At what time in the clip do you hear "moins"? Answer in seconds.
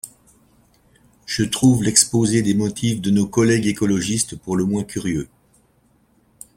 4.65-4.83